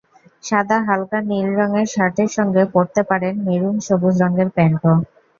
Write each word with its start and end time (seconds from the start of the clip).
সাদা, 0.43 0.77
হালকা 0.87 1.19
নীল 1.29 1.47
রঙের 1.59 1.87
শার্টের 1.87 2.29
সঙ্গে 2.37 2.63
পরতে 2.73 3.01
পারেন 3.09 3.33
মেরুন, 3.45 3.75
সবুজ 3.87 4.15
রঙের 4.23 4.49
প্যান্টও। 4.55 4.93